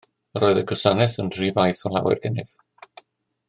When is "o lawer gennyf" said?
1.89-2.57